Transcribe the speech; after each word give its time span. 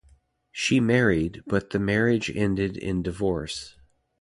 She 0.51 0.79
married 0.79 1.43
but 1.45 1.69
the 1.69 1.77
marriage 1.77 2.31
ended 2.35 2.75
in 2.75 3.03
divorce. 3.03 3.75